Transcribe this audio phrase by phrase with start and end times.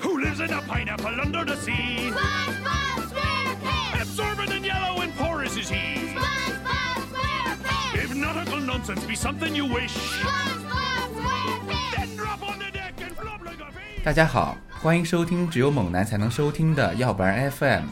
[0.00, 2.10] Who lives in a pineapple under the sea?
[2.10, 4.02] SpongeBob SquarePants!
[4.02, 5.96] Absorbent and yellow and porous is he.
[6.14, 7.94] SpongeBob SquarePants!
[7.94, 11.96] If nautical nonsense be something you wish, SpongeBob SquarePants!
[11.96, 14.02] then drop on the deck and flop like a fish.
[14.04, 17.86] 大家好，欢迎收听只有猛男才能收听的要不然 FM。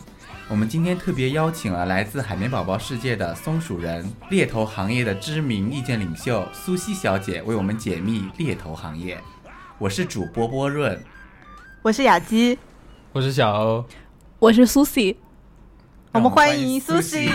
[0.50, 9.19] 我们今天特别邀请了来自海绵宝宝世界的松鼠人猎头行业的知名意见领袖苏西小姐，为我们解密猎头行业。
[9.78, 10.97] 我是主播波润，
[11.82, 12.57] 我是雅姬，
[13.11, 13.86] 我是小欧，
[14.39, 15.18] 我是苏西，
[16.14, 17.29] 我们欢迎苏苏西。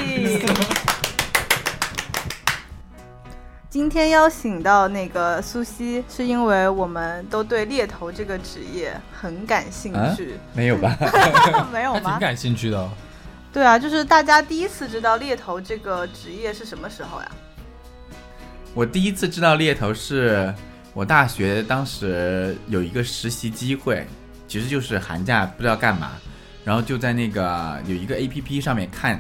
[3.73, 10.95] 今天邀请到那个苏西，是因为我们都对猎头这个职业很感兴啊趣，没有吧？
[11.73, 12.01] 没有吗？
[12.05, 12.91] 还挺感兴趣的、哦。
[13.51, 17.31] 对啊，就是大家第一次知道猎头这个职业是什么时候呀？
[18.75, 20.55] 我第一次知道猎头是
[20.93, 24.07] 我大学当时有一个实习机会，
[24.47, 26.11] 其实就是寒假不知道干嘛，
[26.63, 29.19] 然后就在那个有一个 A P P 上面看，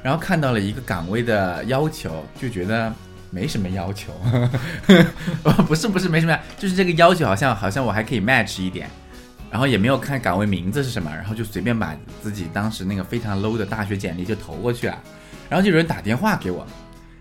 [0.00, 2.92] 然后看到了一个岗位的要求，就觉得
[3.30, 4.12] 没什么要求，
[5.66, 8.88] 不是不是没什么呀，就是这个要求好像好像我还可以 match 一点。
[9.50, 11.92] 然后也没有看岗位名字是什么，然后就随便把
[12.22, 14.96] 自己当时那个非常 low 的大学简历就投过去了，
[15.48, 16.64] 然后就有人打电话给我，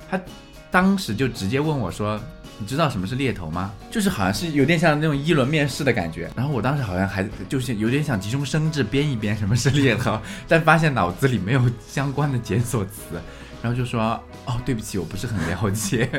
[0.07, 0.21] 他
[0.69, 2.21] 当时就直接问我说
[2.59, 6.29] ：“你知道什么是猎头吗？”就是好像是有点像那种一轮面试的感觉。
[6.35, 13.19] 然后我当时好像还就是有点想急中生智编一编什么是猎头，但发现脑子里没有相关的检索词，
[13.61, 14.01] 然后就说
[14.45, 16.07] ：“哦，对不起，我不是很了解。”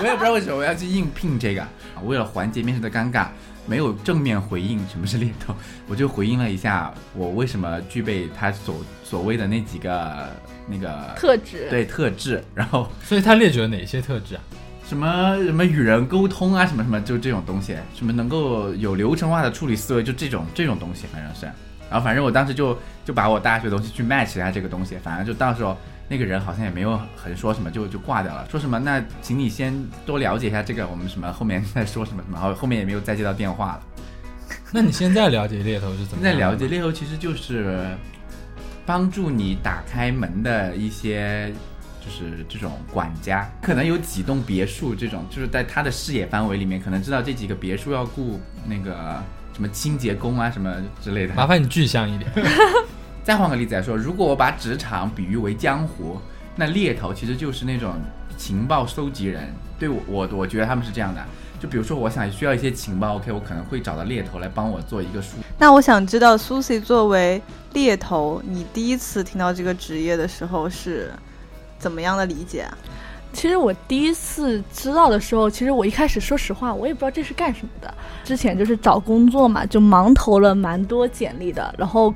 [0.00, 1.66] 我也不知道为什么我要去应聘这个，
[2.04, 3.28] 为了缓解面试的尴尬。
[3.66, 5.54] 没有正面回应什么是猎头，
[5.88, 10.26] 我就回应了一下我为什么具备他所所谓的那几个
[10.66, 14.40] 那个特质对特质，然后所以他列举了哪些特质啊？
[14.88, 21.44] 什么什么与人沟通啊，什么什么就这种东西，什么能够有流程化的处理思维，就这种这种东西，反正是。
[21.90, 25.76] 然后反正我当时就就把我大学的东西去 match 一下这个东西，反正就到时候
[26.08, 28.46] 那个人好像也没有很说什么，就就挂掉了。
[28.50, 29.72] 说什么那请你先
[30.06, 33.82] 多了解一下这个，我们什么后面再说什么什么，然后后面也没有再接到电话了。
[34.72, 36.32] 那你现在了解猎头是怎么样？
[36.32, 37.86] 现在了解猎头其实就是
[38.86, 41.52] 帮助你打开门的一些。
[42.00, 51.34] 就是这种管家，可能有几栋别墅，这种就是在他的视野范围里面，可能知道这几个别墅要雇那个什么清洁工啊什么之类的。
[51.34, 52.30] 麻烦你具象一点。
[53.28, 56.16] 再换个例子来说，如果我把职场比喻为江湖，
[56.56, 57.92] 那猎头其实就是那种
[58.38, 59.52] 情报收集人。
[59.78, 61.22] 对我，我我觉得他们是这样的。
[61.60, 65.36] 就比如说，我想需要一些情报，OK，我可能会找到猎头来帮我做一个数。
[65.58, 67.42] 那我想知道，Susie 作为
[67.74, 71.12] 猎头，你第一次听到这个职业的时候是？
[71.78, 72.78] 怎么样的理解啊？
[73.34, 77.92] 其实我第一次知道的时候，其实我一开始说实话，我也不知道这是干什么的。
[78.24, 82.12] 之前就是找工作嘛，就盲投了蛮多简历的，然后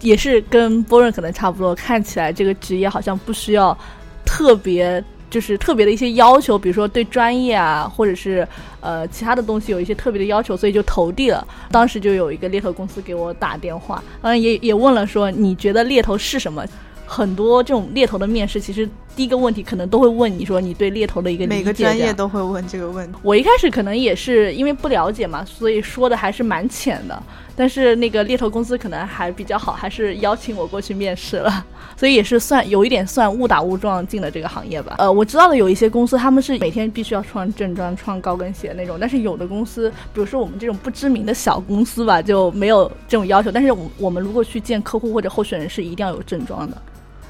[0.00, 3.76] 也是跟波润可能差不多，看起来这个职业好像不需要
[4.24, 8.46] 特别就是特别的一些要求，比如说对专业啊，或者是
[8.80, 11.46] 呃其他的东西有一些特别的要求，所以就投递了。
[11.70, 16.64] 当时就有一个猎头公司给我打电话，当然也也问了说你觉得猎头是什么？
[17.10, 18.86] 很多这种猎头的面试，其实
[19.16, 21.56] 第一个问题可能都会问你说你对猎头的一个理解。
[21.56, 23.18] 每个专业都会问这个问题。
[23.22, 27.20] 我一开始可能也是因为不了解嘛，所以说的还是蛮浅的。
[27.56, 31.66] 但是那个猎头公司可能还比较好，还是邀请我过去面试了，
[31.98, 34.94] 所以也是算有一点算误打误撞进了这个行业吧。
[34.98, 43.50] 呃，我知道的有一些公司他们是每天必须要穿正装、穿高跟鞋那种，但是有的公司，比如说我们这种不知名的小公司吧，就没有这种要求。
[43.50, 46.80] 但是我我们如果去见客户或者候选人，是一定要有正装的。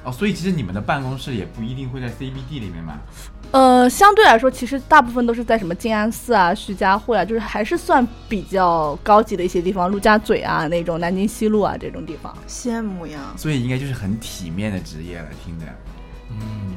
[0.04, 2.98] 哦，所以其实你们的办公室也不一定会在 CBD 里面嘛？
[3.50, 12.37] 呃，相对来说，其实大部分都是在什么静安寺啊、徐家汇啊，就是还是算比较高级的一些地方，陆家嘴啊那种，南京西路啊这种地方。
[12.47, 13.19] 羡慕呀！
[13.37, 15.67] 所以应该就是很体面的职业了，听着。
[16.31, 16.76] 嗯，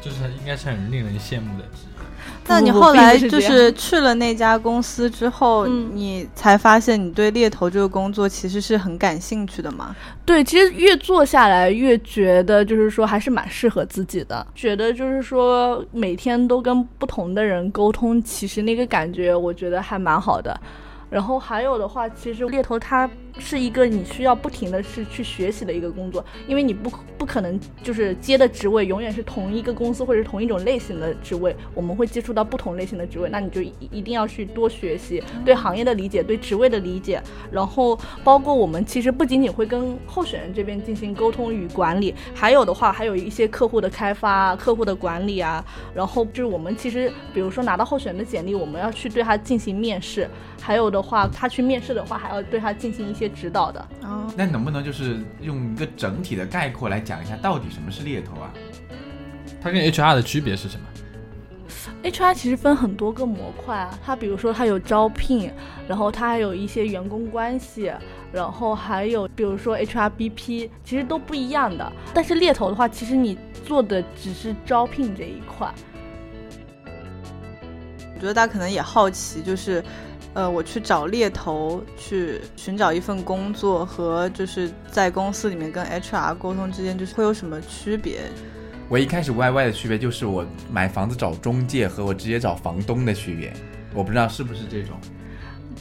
[0.00, 1.90] 就是应该是很令人羡慕的职业。
[2.46, 9.94] 那你后来就是去了那家公司之后，你才发现你对猎头这个工作其实是很感兴趣的吗？
[10.24, 20.58] 对，其实越做下来越觉得就是说还是蛮适合自己的，觉得就是说每天都跟不同的人沟通，其实那个感觉我觉得还蛮好的。
[21.08, 23.08] 然后还有的话，其实猎头它
[23.38, 50.28] 是一个你需要不停的是去学习的一个工作，因为你不不可能就是接的职位永远是同一个公司或者是同一种类型的职位，我们会接触到不同类型的职位，那你就一一定要去多学习对行业的理解，对职位的理解，然后包括我们其实不仅仅会跟候选人这边进行沟通与管理，还有的话还有一些客户的开发、客户的管理啊，然后就是我们其实比如说拿到候选人的简历，我们要去对他进行面试，
[50.60, 53.88] 还有的话他去面试的话还要对他进行一些指导的。
[54.02, 58.52] 哦，那能不能就是用一个整体的概括来讲一下，到底什么是猎头啊？
[59.62, 60.86] 它跟 HR 的区别是什么
[62.02, 65.52] ？HR 其实分很多个模块啊，它比如说它有招聘，
[65.86, 67.92] 然后它还有一些员工关系，
[68.32, 71.92] 然后还有比如说 HRBP，其实都不一样的。
[72.14, 75.72] 但是猎头的话，其实你做的只是招聘这一块。
[78.14, 79.82] 我觉得大家可能也好奇，就是，
[80.34, 88.20] 呃，我去找猎头去寻找一份工作，和就是在公司里面跟 HR 沟通之间，就是会有什么区别？
[88.88, 93.52] 我一开始 YY 的区别就是我买房子找中介和我直接找房东的区别，
[93.94, 94.96] 我不知道是不是这种。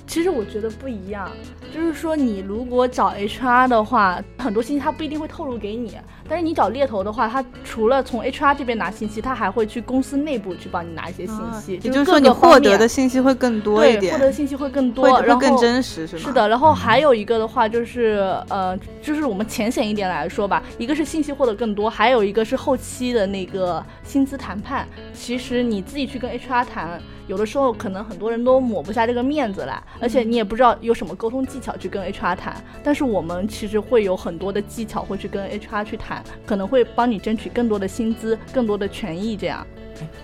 [0.08, 1.30] 其实我觉得不一样，
[1.72, 5.96] 就是说你如果找 HR 的话，很多信息他不一定会透露给你，
[6.28, 16.22] 但是你找猎头的话，他除了从 HR 这边拿信息，他还会去公司内部去帮你拿一些信息，也就是说你获得的信息会更多一对，点，获得的信息会更多，然后更真实，是吗？
[16.24, 24.88] 是的，然后还有一个的话就是，呃，就是我们浅显一点来说吧，一个是信息获得更多，还有一个是后期的那个薪资谈判。
[25.14, 27.00] 其实你自己去跟 HR 谈，
[27.30, 32.56] 有的时候可能很多人都抹不下这个面子来，而且你也不知道有什么沟通技巧去跟 HR 谈。
[32.84, 39.64] 但是我们其实会有很多的技巧会去跟 HR 去谈，可能会帮你争取更多的薪资、更多的权益这样。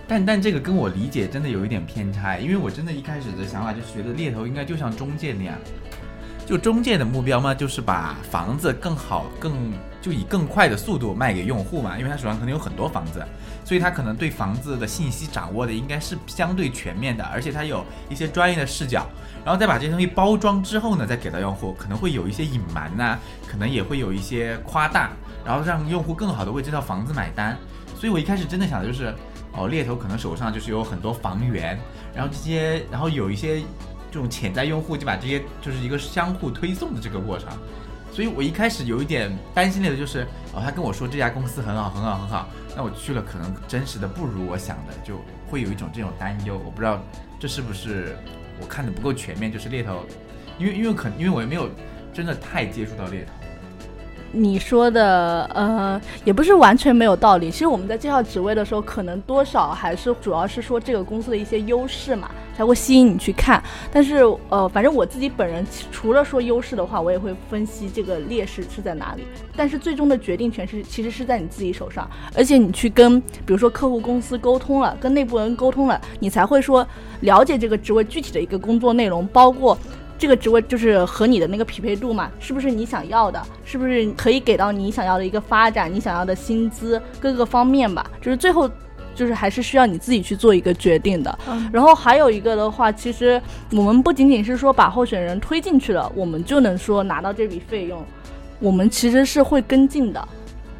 [0.08, 5.54] 但但这个跟我理解真的有一点偏差，因为我真的一开始的想法就是觉得猎头应该就像中介那样，
[6.44, 9.72] 就中介的目标嘛，就是把房子更好、更
[10.02, 13.24] 就以更快的速度卖给用户嘛，因为他手上可能有很多房子，
[13.66, 19.04] 所以他可能对房子的信息掌握的应该是相对全面的，而且他有一些专业的视角，
[19.44, 25.10] 然后再把这些东西包装之后呢，再给到用户，可能会有一些隐瞒呐、可能也会有一些夸大，
[25.44, 27.58] 然后让用户更好的为这套房子买单。
[27.96, 29.12] 所以我一开始真的想的就是，
[29.52, 31.76] 哦，猎头可能手上就是有很多房源，
[32.14, 33.58] 然后这些，然后有一些
[34.12, 37.48] 这种潜在用户就把这些就是一个相互推送的这个过程。
[38.16, 45.20] 所以我一开始有一点担心的就是，哦，他跟我说这家公司很好，很好，很好，那我去了可能真实的不如我想的，就
[45.50, 46.58] 会有一种这种担忧。
[46.64, 46.98] 我不知道
[47.38, 48.16] 这是不是
[48.58, 50.00] 我看的不够全面，就是猎头，
[50.58, 51.68] 因为因为可因为我也没有
[52.14, 53.32] 真的太接触到猎头。
[54.32, 57.50] 你说的呃，也不是完全没有道理。
[57.50, 63.62] 其实我们在介绍职位的时候，可能多少还是主要是说这个公司的一些优势嘛，才会吸引你去看。
[63.92, 69.24] 但是呃，反正我自己本人除了说优势的话，我也会分析这个劣势是在哪里。
[69.54, 76.86] 但是最终的决定权是其实是在你自己手上，而且你去跟比如说客户公司沟通了，跟内部人沟通了，你才会说
[77.20, 79.76] 了解这个职位具体的一个工作内容，包括。
[80.18, 83.38] 这个职位就是和你的那个匹配度嘛，是不是你想要的？
[83.66, 88.10] 是不是可以给到你想要的一个发展，你想要的薪资各个方面吧？
[88.18, 88.66] 就是最后，
[89.16, 91.38] 就是还是需要你自己去做一个决定的。
[91.48, 93.42] 嗯然后还有一个的话，其实
[93.72, 98.04] 我们不仅仅是说把候选人推进去了，我们就能说拿到这笔费用，
[98.60, 100.28] 我们其实是会跟进的。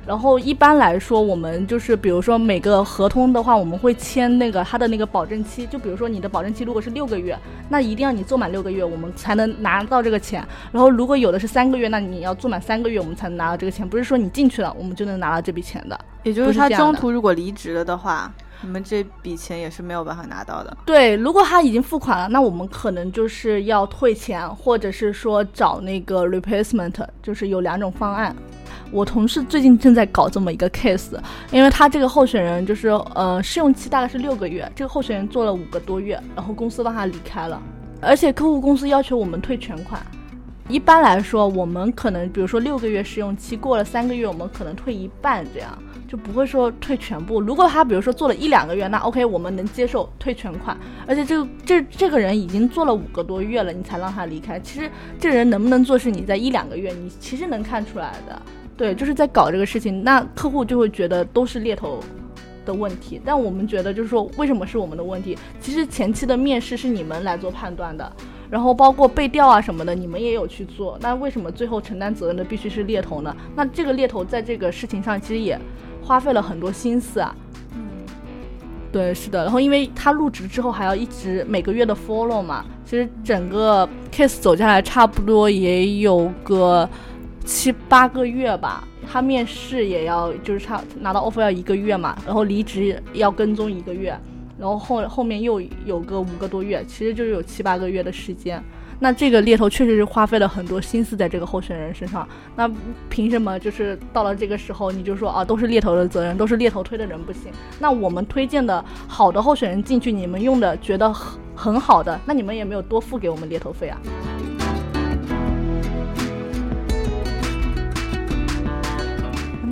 [0.07, 5.67] 然后一般来说，我们就是比如说每个合同的话，我们会签那个它的那个保证期。
[5.67, 7.37] 就比如说你的保证期如果是六个月，
[7.69, 10.47] 那一定要你做满六个月，我们才能拿到这个钱。
[10.71, 13.89] 然后如果有的是三个月，那你要做满三个月，我们才能拿到这个钱。
[13.89, 15.99] 不是说你进去了，我们就能拿到这笔钱的。
[16.23, 18.33] 也就是他中途如果离职了的话，
[18.63, 20.77] 你们这笔钱也是没有办法拿到的。
[20.85, 28.35] 对，如果他已经付款了，那我们可能就是要退钱，或者是说找那个 replacement，就是有两种方案。
[28.91, 31.19] 我同事最近正在搞这么一个 case，
[31.51, 37.61] 因为他这个候选人就是呃试用期大概是六个月，这个候选人做了五个多月，然后公司让他离开了，
[38.01, 40.01] 而且客户公司要求我们退全款。
[40.69, 45.79] 一般来说，我们可能比如说六个月试用期过了三个月，我们可能退一半这样。
[46.09, 47.41] 就不会说退全部。
[47.41, 50.77] 如果他比如说做了一两个月，那 OK，我们能接受退全款。
[51.05, 54.57] 而且这个这这个人已经做了五个多月了，你才让他离开。
[54.61, 54.89] 其实
[55.19, 58.41] 这人能不能做，是你在一两个月，你其实能看出来的。
[58.77, 61.99] 对，就是在搞这个事情，那客户就会觉得都是猎头
[62.65, 63.21] 的问题。
[63.25, 65.37] 但我们觉得就是说，为什么是我们的问题？
[65.61, 68.13] 其实前期的面试是你们来做判断的。
[68.49, 73.35] 然后包括背调啊什么的，你们也有去做，那为什么最后承担责任的必须是猎头呢？
[73.57, 75.59] 那这个猎头在这个事情上其实也
[76.01, 77.35] 花费了很多心思啊。
[78.93, 79.43] 对，是的。
[79.43, 86.89] 然后因为他入职之后还要一直每个月的 follow 嘛，其实整个 case 走下来差不多也有个
[87.47, 88.87] 七八个月吧。
[89.09, 94.19] 他面试也要就是差拿到 offer 要一个月嘛，然后离职要跟踪一个月，
[94.59, 98.61] 然后后后面又有个五个多月，其实就是有七八个月的时间。
[98.99, 102.27] 那这个猎头确实是花费了很多心思在这个候选人身上。
[102.57, 102.69] 那
[103.09, 107.53] 凭什么就是到了这个时候你就说啊都是猎头的责任，都是猎头推的人不行？
[107.79, 114.01] 那我们推荐的好的候选人进去，你们用的觉得很很好的，那你们也没有多付给我们猎头费啊。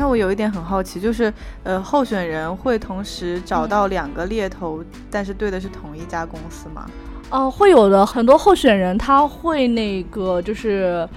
[0.05, 1.33] 那我有一点很好奇，就是
[1.63, 6.87] 呃，候选人会同时找到两个猎头，但是对的是同一家公司吗？
[7.31, 11.09] 哦、会有的，很多候选人他会那个就是。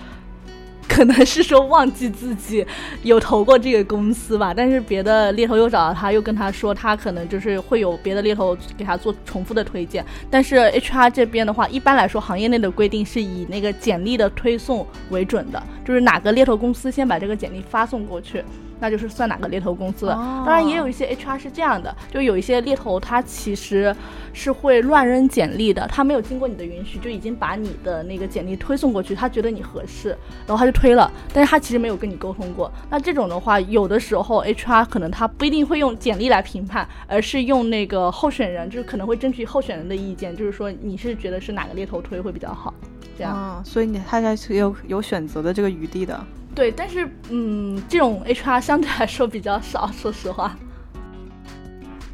[0.90, 2.66] 可能是说忘记自己
[3.04, 10.04] 有投过这个公司吧，但是别的猎头又找到他，又跟他说他可能就是会有别的猎头给他做重复的推荐。
[10.32, 18.44] 但是 HR 这边的话，一般来说行业内的规定是以那个简历的推送为准的，就是哪个猎头公司先把这个简历发送过去，
[18.80, 20.08] 那就是算哪个猎头公司。
[20.08, 23.96] 当然也有一些 HR 是这样的，就有一些猎头他其实
[24.34, 30.10] 是会乱扔简历的，他没有经过你的允许就已经把你的那个简历推送过去，他觉得你合适，
[30.46, 32.72] 然后他就推了，但是他其实没有跟你沟通过。
[32.90, 42.74] 那这种的话，有的时候 HR 可能他不一定会用简历来评判，而是用那个候选人，就是可能会争取候选人的意见，就是说你是觉得是哪个猎头推会比较好，
[43.18, 43.36] 这样。
[43.36, 46.24] 嗯，所以你他还是有有选择的这个余地的。
[46.54, 50.56] 对，但是嗯，这种 HR 相对来说比较少，说实话。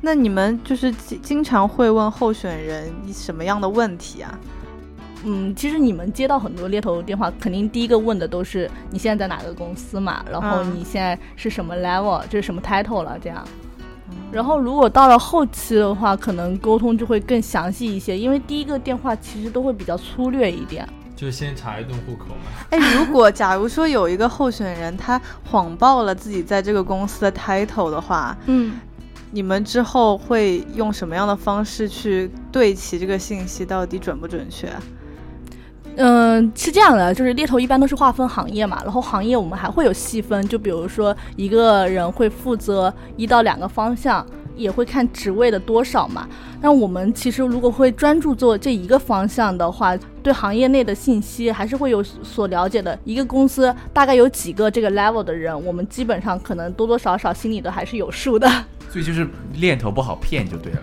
[0.01, 4.38] 那你们就是经经常会问候选人什么样的问题啊？
[5.24, 13.48] 嗯，其实你们接到很多猎头电话，肯定第一个问的都是你现在在哪个公司嘛，然后嗯你现在是什么 level，这是什么 title 了这样。
[14.32, 20.88] 然后如果到了后期的话，可能沟通就会更详细一些，因为第一个电话其实都会比较粗略一点。
[21.15, 22.51] 就先查一顿户口嘛。
[22.72, 28.79] 哎，如果假如说有一个候选人他谎报了自己在这个公司的 title 的话，嗯，
[29.32, 34.67] 你们之后会用什么样的方式去对齐这个信息到底准不准确？
[35.95, 46.27] 嗯，是这样的，就是猎头一般都是划分行业嘛，然后行业我们还会有细分，就比如说一个人会负责一到两个方向，也会看职位的多少嘛。
[46.62, 52.97] 那我们其实如果会专注做这一个方向的话，对行业内的信息还是会有所了解的。
[53.03, 58.50] 一个公司大概有几个这个 level 的人，我们基本上可能多多少少心里都还是有数的。
[58.89, 60.79] 所以就是猎头不好骗就对了。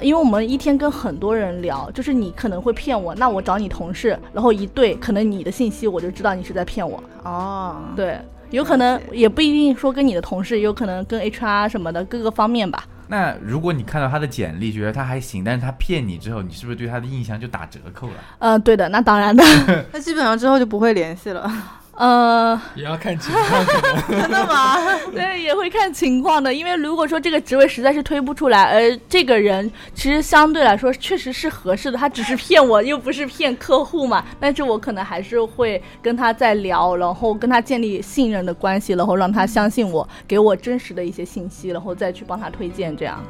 [0.00, 7.02] 因为我们一天跟很多人聊，就是你可能会骗我，那我找你同事，然后一对，可能你的信息我就知道你是在骗我。
[7.22, 8.18] 哦，对，
[8.50, 12.84] 有可能也不一定说跟你的同事，有可能跟 HR 什么的各个方面吧。
[13.06, 18.14] 那如果你看到他的简历，觉得他还行，但是他骗你之后，你是不是对他的印象就打折扣了？
[18.38, 19.44] 嗯、对的，那当然的。
[19.92, 21.50] 那基本上之后就不会联系了。
[21.96, 23.66] 呃，也要看情况，
[24.08, 24.76] 真的吗？
[25.14, 34.24] 对，也会看情况的，因为如果说这个职位实在是推不出来，而这个人其实相对来说确实是合适的，他只是骗我，又不是骗客户嘛。
[34.40, 43.22] 但是我可能还是会跟他再聊，然后跟他建立信任的关系，然后让他相信我，给我真实的一些信息，然后再去帮他推荐，这样。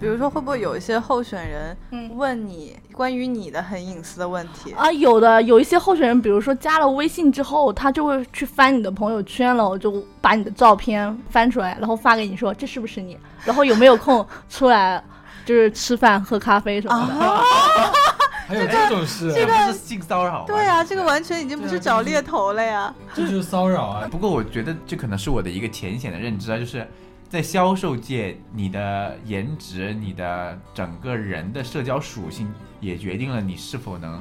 [0.00, 4.72] 比如说，会不会有一些候选人嗯问你关于你的很隐私的问题？
[4.72, 15.04] 啊，有的有一些候选人，比如说加了微信之后，他就会去翻你的朋友圈了，我就把你的照片翻出来，然后发给你说这是不是你，然后有没有空出来，
[15.44, 17.14] 就是吃饭喝咖啡什么的。
[18.48, 20.44] 还有这种事，这个是性骚扰吗？
[20.48, 22.92] 对啊，这个完全已经不是找猎头了呀。
[23.14, 24.08] 这就是骚扰啊！
[24.10, 26.84] 不过我觉得这可能是我的一个浅显的认知啊，就是
[27.30, 34.20] 在销售界，你的颜值、你的整个人的社交属性，也决定了你是否能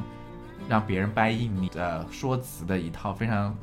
[0.68, 3.58] 让别人掰应你的说辞的一套非常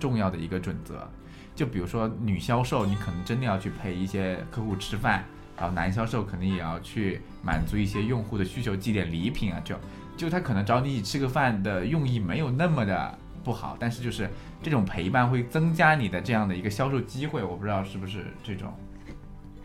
[0.00, 1.08] 重要的一个准则。
[1.54, 5.24] 就比如说女销售，你可能真的要去陪一些客户吃饭，
[5.56, 9.76] 然后男销售肯定也要去满足一些用户的需求，寄点礼品啊，就
[10.16, 14.28] 就他可能找你一起吃个饭的用意没有那么的不好，但是就是
[14.62, 18.72] 这种陪伴会增加你的这样的一个销售机会，我不知道是不是这种。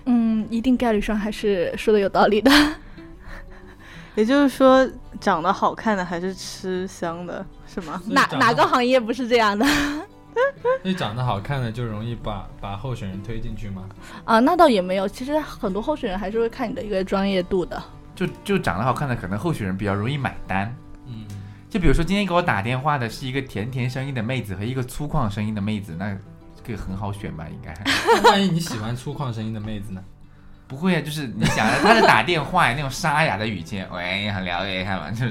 [0.05, 2.51] 嗯，一定概率上还是说的有道理的。
[4.15, 4.87] 也就是说，
[5.19, 8.01] 长得好看的还是吃香的，是吗？
[8.07, 9.65] 哪哪个行业不是这样的
[10.61, 13.89] 所以长得好看的就容易把把候选人推进去吗？
[14.23, 14.39] 啊？
[14.39, 17.81] 那倒也没有，其实很多候选人还是会看你的一个专业度的。
[18.13, 20.73] 就就长得好看的，可能候选人比较容易买单。
[21.75, 26.17] 嗯，就比如说今天给我打电话的是一个甜甜声音的妹子和一个粗犷声音的妹子，那
[26.63, 27.45] 这个很好选吧？
[27.51, 27.73] 应该
[28.23, 30.01] 那万一你喜欢粗犷声音的妹子呢？
[30.67, 35.25] 不会啊，就是你想，他是打电话呀那种沙哑的语气，喂，很了解一下嘛，就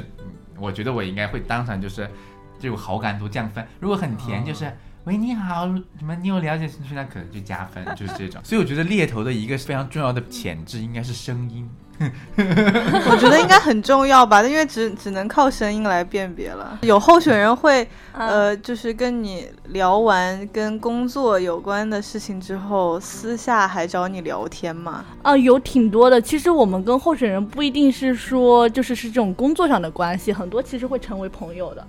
[0.59, 2.09] 我觉得我应该会当场就是
[2.61, 3.67] 这种好感度降分。
[3.81, 4.71] 如果很甜，就是。
[5.05, 5.67] 喂，你好，
[5.99, 6.15] 什么？
[6.15, 8.41] 你有了解兴趣，那可能就加分，就是这种。
[8.45, 11.69] 所以我觉得猎头的一个非常重要的潜质应该是声音。
[12.37, 16.79] 我觉得应该很重要吧，因为只只能靠声音来辨别了。
[16.83, 25.05] 有候选人会，呃，就是跟你聊完跟工作有关的事情之后，私下还找你聊天吗？
[25.23, 26.21] 啊，有挺多的。
[26.21, 31.87] 其实我们跟候选人不一定是说就是是这种工作上的关系，很多其实会成为朋友的。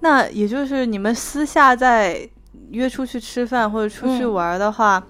[0.00, 2.28] 那也就是你们私下在
[2.70, 5.04] 约出去吃饭或者出去嗯玩的话，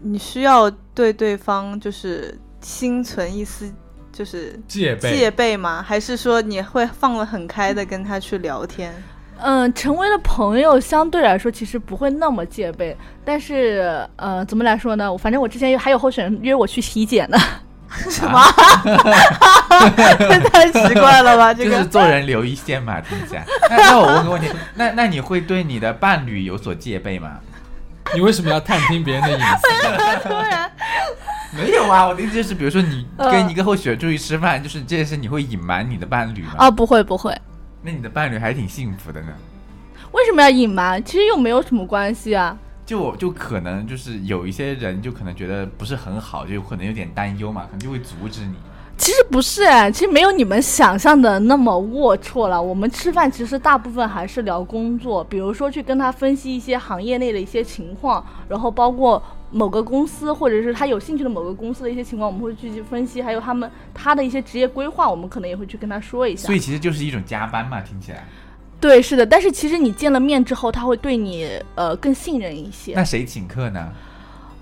[0.00, 3.72] 你需要对对方就是心存一丝
[4.12, 5.16] 就是戒备。
[5.16, 5.84] 戒备吗？
[5.86, 8.92] 还是说你会放得很开的跟他去聊天？
[9.42, 15.10] 嗯，成为了朋友，相对来说其实不会那么戒备，但是呃，怎么来说呢？
[15.10, 17.38] 我反正我之前还有候选人约我去体检呢。
[18.08, 18.38] 什么？
[20.52, 21.52] 太奇怪了吧？
[21.52, 23.44] 这就是做人留一线嘛，听起来。
[23.68, 27.40] 那那我问个问题，那那你会对你的伴侣有所戒备吗？
[28.14, 30.22] 你为什么要探听别人的隐私？
[30.22, 30.70] 突然
[31.56, 36.54] 没有啊，我的意思就是，比如说你呃跟一个候选人出去吃饭，就是这件事你会隐瞒你的伴侣吗？
[36.58, 37.36] 啊，不会不会，
[37.82, 39.28] 那你的伴侣还挺幸福的呢。
[40.12, 41.02] 为什么要隐瞒？
[41.04, 42.56] 其实又没有什么关系啊。
[42.86, 48.54] 就我就可能就是有一些人就可能觉得不是很好，就可能有点担忧嘛，可能就会阻止你。
[48.98, 52.60] 其实不是哎，其实没有你们想象的那么龌龊了。
[52.60, 66.54] 我们吃饭其实大部分还是聊工作，比如说去跟他分析一些行业内的一些情况，然后包括某个公司或者是他有兴趣的某个公司的一些情况，我们会去分析，还有他们他的一些职业规划，我们可能也会去跟他说一下所。
[66.54, 68.24] 以其实就是一种加班嘛，听起来。
[68.80, 72.94] 对，是的，但是其实你见了面之后，他会对你呃更信任一些。
[72.94, 73.88] 那谁请客呢？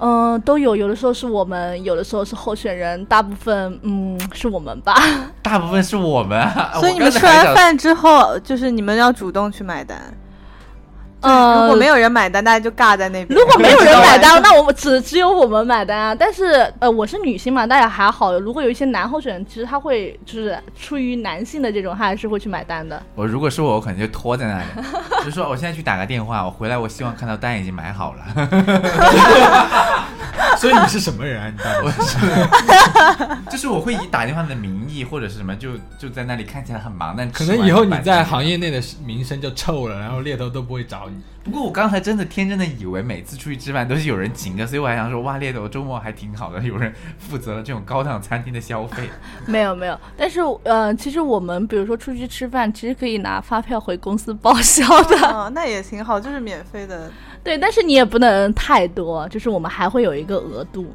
[0.01, 4.95] 嗯、都有，有的时候是我们，有的时候是候选人，大部分嗯是我们吧。
[5.43, 6.73] 大部分是我们啊。
[6.79, 10.01] 所以你们吃完饭之后，就是你们要主动去买单。
[11.21, 13.39] 呃，如果没有人买单，大家就尬在那边。
[13.39, 16.15] 如果没有人买单， 那我们只只有我们买单啊。
[16.15, 18.39] 但是呃，我是女性嘛，大家还好。
[18.39, 23.01] 如果有一些男候选人，其实他会就是出于男性的这种，他还是会去买单的。
[23.15, 24.65] 我如果是我，我可能就拖在那里，
[25.25, 28.25] 就说我现在去打个电话，我回来我希望看到单已经买好了。
[30.57, 31.49] 所以你是什么人啊？
[31.51, 32.17] 你到底是？
[33.51, 38.49] 就是我会以打电话的名义或者是什么，就就在那里看起来很忙，但可能以后你在行业。
[38.49, 41.23] 业内的名声就臭了，然后猎头都不会找你。
[41.45, 49.09] 不过我刚才真的天真的以为每次出去吃饭都是有人请的，所以我还想说，哇，猎头周末还挺好的，有人负责了这种高档餐厅的消费。
[49.47, 55.17] 没有没有，但是呃，其实我们比如说出去吃饭，其实可以拿发票回公司报销的。
[55.29, 57.11] 哦，那也挺好，就是免费的。
[57.43, 60.95] 对，但是你也不能太多，就是我们还会有一个额度。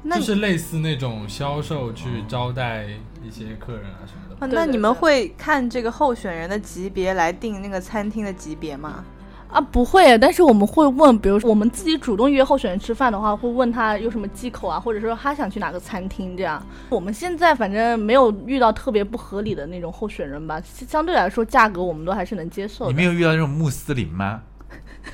[0.00, 2.84] 那就是类似那种销售去招待
[3.20, 4.46] 一些客人啊什么的。
[4.46, 9.04] 啊那你们会看这个候选人的级别来定那个餐厅的级别吗？
[9.50, 16.62] 啊，不会，但是我们会问，比如说我们自己主动约候选人吃饭的话，会问他有什么忌口啊，或者说他想去哪个餐厅这样。
[16.90, 22.90] 我们现在反正没有遇到特别不合理的那种候选人吧，相对来说价格我们都还是能接受的。
[22.90, 24.42] 你没有遇到那种穆斯林吗？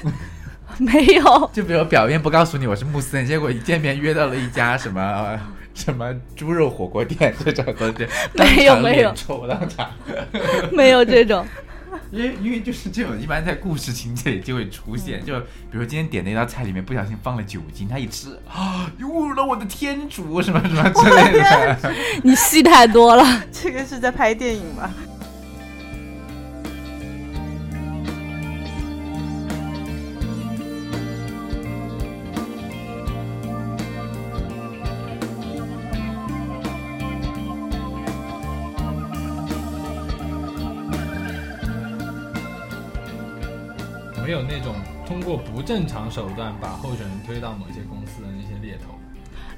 [0.79, 5.40] 没有，就比如表面不告诉你我是穆斯林，结果一见面约到了一家什么、呃
[5.75, 9.90] 什么猪肉火锅店这种东西，没有没有脸臭当场。
[10.70, 11.44] 没有这种。
[12.14, 21.92] 因为因为就是这种，一般在故事情节里就会出现，就比如说今天点那道菜里面不小心放了酒精，他一吃啊，侮辱了我的天主什么什么之类的。
[22.22, 23.44] 你戏太多了。
[23.50, 24.88] 这个是在拍电影吧？
[45.64, 48.94] 正常手段把候选人推到某些公司的那些猎头。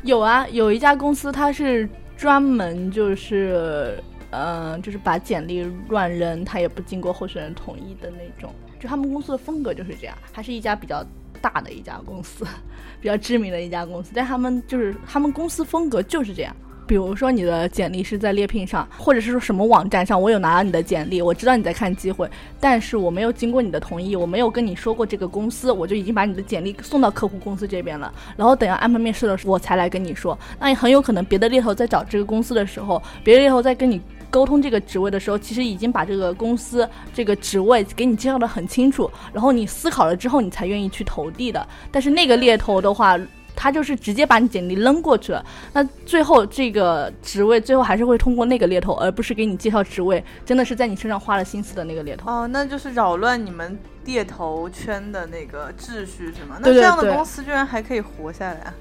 [0.03, 8.53] 有啊，有一家公司，它是专门就是，嗯、就是把简历乱扔，他也不经过候选人同意的那种。
[8.79, 11.05] 就他们公司的风格就是这样，还是一家比较
[11.41, 12.47] 大的一家公司，
[13.01, 16.55] 比较知名的一家公司，但他们就是他们公司风格就是这样。
[16.87, 28.13] 比如说你的简历是在猎聘上，或者是说什么网站上，我有拿到你的简历，我知道你在看机会，但是我没有经过你的同意，我没有跟你说过这个公司，我就已经把你的简历送到客户公司这边了。
[28.37, 30.39] 然后等要安排面试的时候，我才来跟你说。
[30.61, 41.67] 那也很有可能别的猎头在找这个公司的时候，别的猎头在跟你沟通这个职位的时候，其实已经把这个公司这个职位给你介绍的很清楚，然后你思考了之后，你才愿意去投递的。
[41.91, 43.19] 但是那个猎头的话，
[43.57, 52.31] 他就是直接把你简历扔过去了，那最后这个职位最后还是会通过那个猎头，而不是给你介绍职位，真的是在你身上花了心思的那个猎头。
[52.31, 56.59] 哦，那就是扰乱你们猎头圈的那个秩序是吗？
[56.61, 58.75] 那这样的公司居然还可以活下来啊？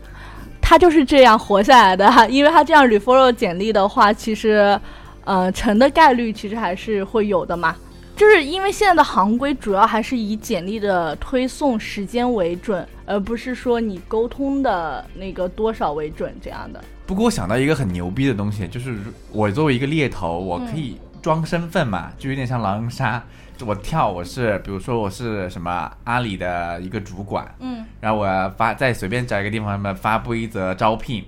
[0.61, 4.77] 他就是这样活下来的，因为他这样 referral 简历的话，其实，
[5.23, 7.75] 呃，成的概率其实还是会有的嘛。
[8.15, 16.81] 就是因为现在的行规主要还是以简历的推送时间为准，而不是说你沟通的那个多少为准这样的。
[17.05, 18.97] 不过我想到一个很牛逼的东西，就是
[19.31, 23.21] 我作为一个猎头，我可以装身份嘛，就有点像狼人杀。
[23.65, 31.23] 我跳我是，比如说我是什么阿里的一个主管，嗯，然后我要发再随便找一个地方发布一则招聘，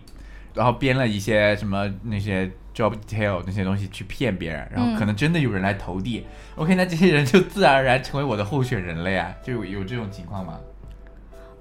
[0.54, 6.24] 然后编了一些什么那些 job detail 那些东西去骗别人，然后可能真的有人来投递、
[6.56, 10.60] o k 那这些人就自然而然成为我的候选人了呀，就有有这种情况吗？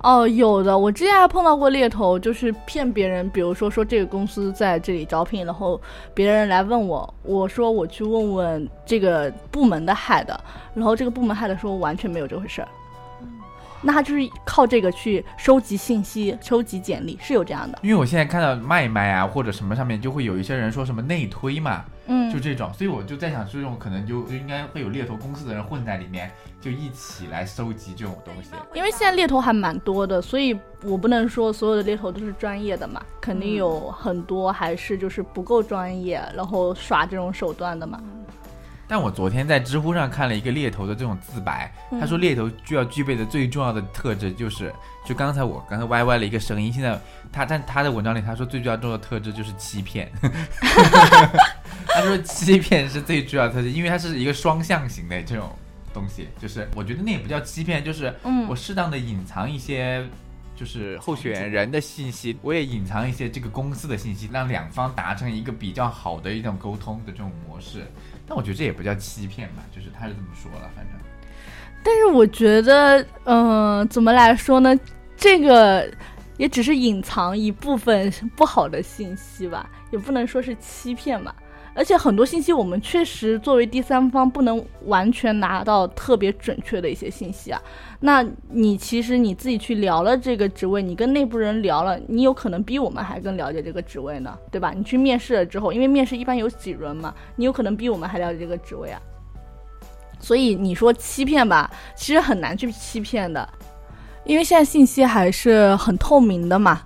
[0.02, 5.80] 哦，有的，我之前还碰到过猎头，就是骗别人，比如说说这个公司在这里招聘，然后
[6.12, 10.28] 别人来问我，我说我去问问这个部门的 head，
[10.74, 12.68] 然后这个部门 head 说完全没有这回事儿。
[13.86, 17.78] 那他就是靠这个去收集信息、收集简历，是有这样的。
[17.82, 26.28] 因为我现在看到卖卖啊或者什么上面就会有一些人说什么内推嘛，嗯就这种，所以我就在想，这种可能就就应该会有猎头公司的人混在里面，
[26.60, 28.50] 就一起来收集这种东西。
[28.74, 38.02] 因为现在猎头还蛮多的，所以我不能说所有的猎头都是专业的嘛，肯定有很多还是就是不够专业，然后耍这种手段的嘛。
[38.88, 44.72] 但我昨天在知乎上看了一个猎头的这种自白，嗯他说猎头需要具备的最重要的特质就是，
[45.04, 46.98] 就刚才我刚才歪歪了一个声音，现在
[47.32, 50.10] 他但他的文章里他说最重要的特质就是欺骗，
[51.88, 55.50] 他说欺骗是最主要的特质，因为它是一个双向型的这种
[55.92, 60.04] 东西，就是我觉得那也不叫欺骗，就是嗯我适当的隐藏一些。
[60.58, 67.86] 就是候选人的信息，我也隐藏一些这个公司的信息，让两方达成一个比较好的一种沟通的这种模式。
[68.26, 70.94] 但我觉得这也不叫欺骗吧，就是他是这么说了，反正。
[71.82, 74.76] 但是我觉得，嗯、怎么来说呢？
[75.16, 75.88] 这个
[76.36, 81.34] 也只是隐藏一部分不好的信息吧，也不能说是欺骗吧。
[81.74, 87.62] 而且很多信息我们确实作为第三方不能完全拿到特别准确的一些信息啊。
[88.00, 94.72] 那你其实你自己去聊了这个职位，你跟内部人聊了，你有可能比我们还更了解这个职位呢，对吧？
[94.76, 99.00] 你去面试了之后，因为面试一般有几轮嘛，你有可能比我们还了解这个职位啊。
[100.18, 103.48] 所以你说欺骗吧，其实很难去欺骗的，
[104.24, 106.82] 因为现在信息还是很透明的嘛。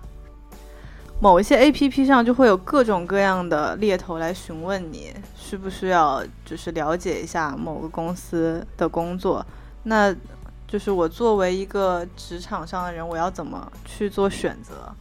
[1.21, 9.45] 某一些 A P P 上就会有各种各样的猎头来询问你需不需要，就是了解一下某个公司的工作。
[9.83, 10.15] 那
[10.71, 14.95] 就是我作为一个职场上的人，我要怎么去做选择？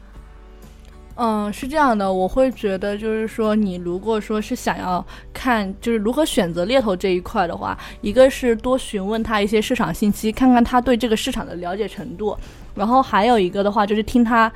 [1.16, 12.36] 嗯，是这样的，我会觉得就是说，你如果说是想要看就是如何选择猎头这一块的话，一个是多询问他一些市场信息，看看他对这个市场的了解程度，
[12.74, 14.52] 然后还有一个的话就是听他。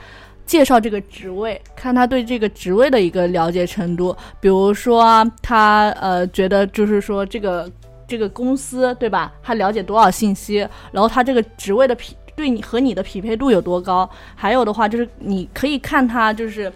[0.46, 4.14] 介绍这个职位，看他对这个职位的一个了解程度。
[4.42, 7.72] 比如说，他呃觉得就是说这个
[8.14, 9.34] 这个公司对吧？
[9.42, 10.58] 他了解多少信息，
[10.92, 14.08] 然后他这个职位的匹对你和你的匹配度有多高？
[14.36, 16.72] 还有的话就是你可以看他就是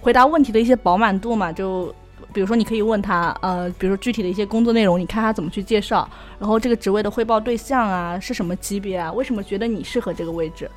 [0.00, 1.94] 回答问题的一些饱满度嘛，就
[2.32, 9.12] 比如说你可以问他呃，比如说具体的一些工作内容，你看他怎么去介绍，然后这个职位的汇报对象啊是什么级别啊？
[9.12, 10.70] 为什么觉得你适合这个位置？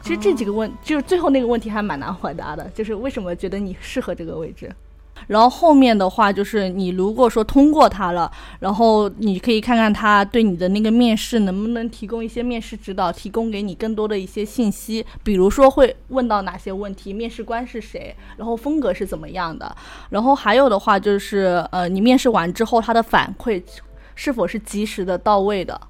[0.00, 4.70] 其实这几个问，就是最后那个问题还蛮难回答的，就是为什么觉得你适合这个位置。
[5.26, 19.74] 然后后面的话就是你如果说通过他了，然后你可以看看他对你的那个面试能不能提供一些面试指导，提供给你更多的一些信息，比如说会问到哪些问题，面试官是谁，然后风格是怎么样的，
[20.10, 23.62] 然后还有的话就是呃，你面试完之后他的反馈
[24.14, 25.80] 是否是及时的到位的。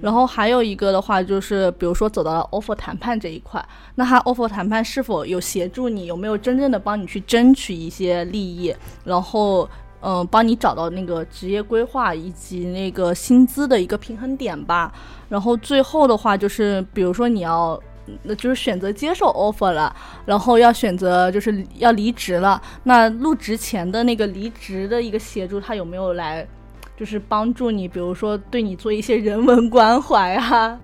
[0.00, 9.68] 然后还有一个的话，就是比如说走到了 offer 谈判这一块，那他 offer 谈判是否有协助你，有没有真正的帮你去争取一些利益，然后
[10.00, 14.92] 嗯、帮你找到那个职业规划以及那个薪资的一个平衡点吧。
[15.28, 17.80] 然后最后的话就是，比如说你要。
[18.22, 19.94] 那就是选择接受 offer 了，
[20.24, 22.58] 然后要选择就是要离职了。
[22.84, 26.48] 那入职前的那个离职的一个协助，他有没有来
[26.98, 30.78] 就是帮助你，比如说对你做一些人文关怀啊。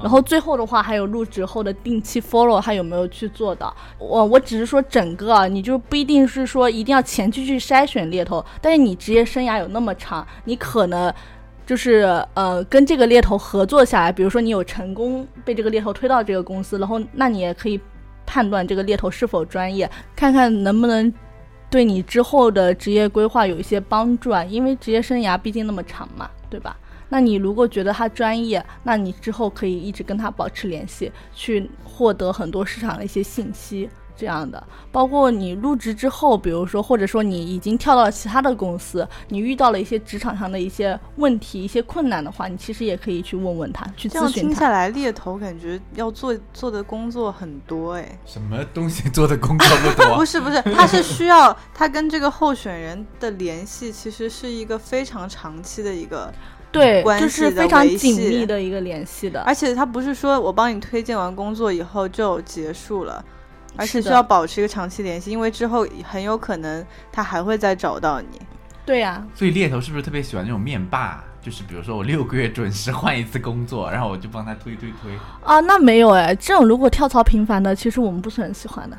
[0.00, 3.72] 然后最后的话还有入职后的定期 follow，他有没有去做的？
[3.98, 11.12] 我我只是说整个啊，你就不一定是说一定要前期去筛选猎头，但是你职业生涯有那么长，你可能。
[11.66, 17.78] 就是呃，跟这个猎头合作下来，比如说你有成功被这个猎头推到这个公司，然后那你也可以
[18.24, 21.12] 判断这个猎头是否专业，看看能不能
[21.70, 24.42] 对你之后的职业规划有一些帮助啊。
[24.44, 26.76] 因为职业生涯毕竟那么长嘛，对吧？
[27.10, 33.88] 那你如果觉得他专业，那你之后可以一直跟他保持联系，去获得很多市场的一些信息。
[34.18, 44.48] 这样的，包括你入职之后，比如说，或者说你已经跳到了其他的公司，你遇到了一些职场上的一些问题、一些困难的话，你其实也可以去问问他，去这样咨询他。
[44.48, 48.18] 这样听下来，猎头感觉要做做的工作很多哎。
[48.26, 50.24] 什么东西做的工作不多 不？
[50.24, 56.32] 是不是，他是需要他跟这个候选人的联系，其实是一个非常长期的一个，
[56.72, 59.40] 对，就关系的是非常维紧系密的一个联系的。
[59.42, 63.24] 而且他不是说我帮你推荐完工作以后就结束了，
[63.76, 68.40] 而且需要保持一个长期联系，因为之后很有可能他还会再找到你。
[68.84, 71.22] 对呀、所以猎头是不是特别喜欢那种面霸？
[71.40, 75.12] 就是比如说我六个月准时换一次工作，然后我就帮他推推推。
[75.44, 78.96] 啊，那没有哎，这种如果跳槽频繁的，其实我们不是很喜欢的。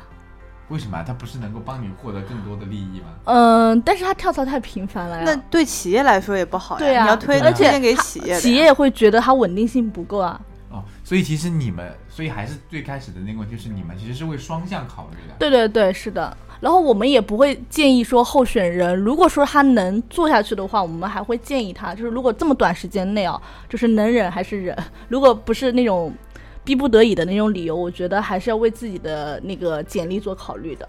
[0.68, 1.04] 为什么啊？
[1.04, 3.06] 他不是能够帮你获得更多的利益吗？
[3.24, 5.22] 嗯，但是他跳槽太频繁了呀。
[5.26, 10.40] 那对企业来说也不好呀，对呀你要推荐给企业，企业也会觉得他稳定性不够啊。
[11.10, 15.34] 所以其实你们，所以还是最开始的那个问题，就是你们其实是为双向考虑的。
[15.40, 16.36] 对对对，是的。
[16.60, 24.78] 然后我们也不会建议说候选人，如果说他能做下去的话，我们还会建议他，就是如果这么短时间内啊，就是能忍还是忍。
[25.08, 26.14] 如果不是那种
[26.62, 30.88] 逼不得已的那种理由，我觉得还是要为自己的那个简历做考虑的。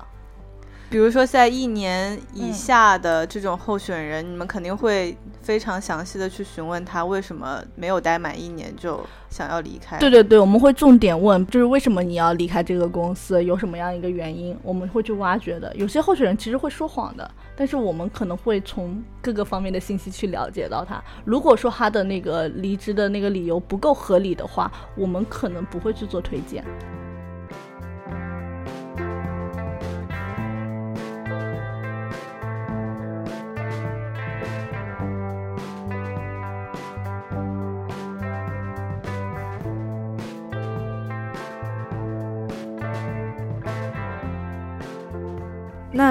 [0.92, 9.00] 比如说在一年以下的这种候选人，你们肯定会非常详细的去询问他为什么没有待满一年就
[9.30, 9.98] 想要离开。
[10.00, 15.74] 对对对，我们会重点问，就是为什么你要离开这个公司，有什么样一个原因，我们会去挖掘的。
[15.78, 21.02] 有些候选人其实会说谎的，但是我们可能会从各个方面的信息去了解到他。
[21.24, 26.62] 如果说他的那个离职的那个理由不够合理的话，我们可能不会去做推荐。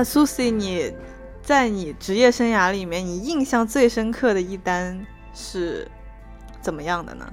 [0.00, 0.90] 那 Susie，你
[1.42, 4.98] 在你职业生涯里面，你印象最深刻的一单
[5.34, 5.86] 是
[6.62, 7.30] 怎么样的呢？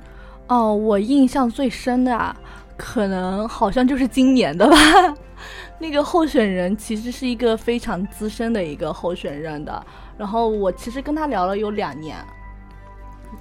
[0.50, 2.36] 哦，我印象最深的啊，
[2.76, 4.76] 可能好像就是今年的吧。
[5.80, 9.86] 那个候选人其实是一个非常资深的一个候选人的，
[10.18, 12.18] 然后我其实跟他聊了有两年。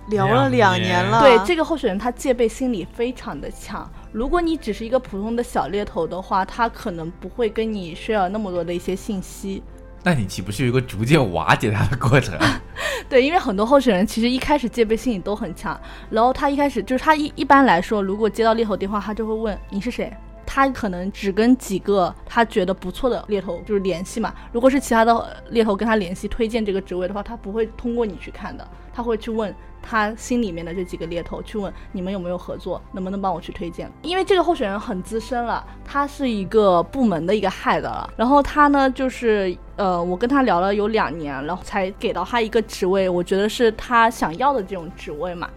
[0.08, 3.90] 聊了两年了，对，这个候选人他戒备心理非常的强。
[4.16, 9.62] 如果你只是一个普通的小猎头的话，他可能不会跟你 share 那么多的一些信息。
[10.02, 12.34] 那你岂不是有一个逐渐瓦解他的过程？
[13.10, 20.10] 对，因为很多候选人其实一开始戒备心理都很强，然后他一开始就是他一一般来说，如果接到猎头电话，他就会问你是谁。
[20.46, 24.32] 他可能只跟几个他觉得不错的猎头就是联系嘛。
[24.50, 29.54] 如果是其他的猎头跟他联系推荐这个职位的话，他不会通过你去看的，他会去问
[29.88, 33.90] 他心里面的这几个猎头，去问你们有没有合作，能不能帮我去推荐。
[34.02, 45.48] 因为这个候选人很资深了，他是一个部门的一个 head 了，然后他呢就是呃，我跟他聊了有两年，然后才给到他一个职位，我觉得是他想要的这种职位嘛。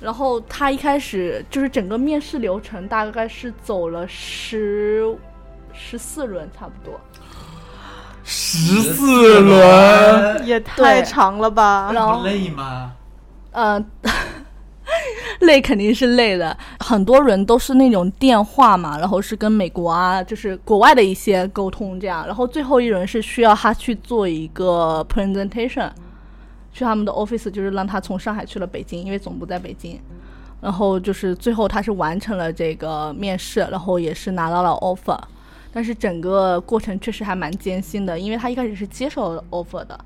[0.00, 5.16] 然后他一开始就是整个面试流程大概是走了十
[5.72, 7.00] 十四轮差不多，
[8.22, 11.90] 十四轮，也太长了吧？
[11.94, 12.92] 然后不累吗？
[13.54, 13.82] 呃，
[15.40, 25.88] 累肯定是累的，很多人都是那种电话嘛，然后是跟美国啊，就是国外的一些沟通这样，然后最后一轮是需要他去做一个 presentation，
[26.72, 30.00] 去他们的 office，就是让他从上海去了北京，因为总部在北京。
[30.60, 35.18] 然后就是最后他是完成了这个面试，然后也是拿到了 offer，
[35.70, 39.98] 但是整个过程确实还蛮艰辛的，因为他一开始是接受 offer 的，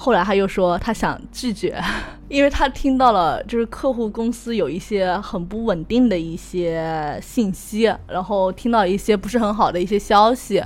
[0.00, 1.76] 后来他又说他想拒绝，
[2.30, 10.62] 因为他听到了就是客户公司有一些很不稳定的一些信息，然后听到一些不是很好的一些消息，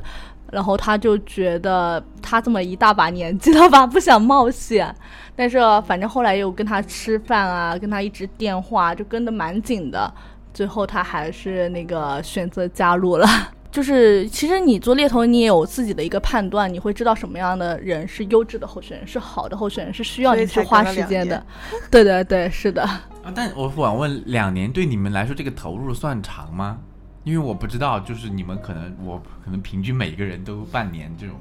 [0.50, 4.94] 然后他就觉得他这么一大把年纪了吧，不想冒险。
[5.34, 10.12] 但是反正后来又跟他吃饭啊，跟他一直电话，就跟得蛮紧的。
[10.52, 13.26] 最后他还是那个选择加入了。
[13.72, 21.42] 就是其实你做猎头，你也有自己的一个判断，你会知道什么样的人是优质的候选人，是好的候选人，是需要你去花时间的。
[21.90, 22.82] 对对对，是的。
[22.82, 26.78] 啊，但我想问，两年对你们来说这个投入算长吗？
[27.24, 31.36] 因为我不知道，就是你们可能我可能平均每一个人都半年这种。